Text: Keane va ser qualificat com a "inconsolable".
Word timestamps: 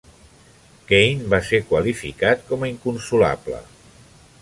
Keane 0.91 1.27
va 1.35 1.41
ser 1.51 1.61
qualificat 1.73 2.43
com 2.51 2.65
a 2.69 2.73
"inconsolable". 2.75 3.65